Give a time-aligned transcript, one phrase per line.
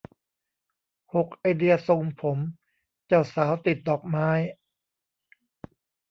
[1.13, 2.37] หก ไอเดียทรงผม
[3.07, 4.29] เจ้าสาวติดดอกไม้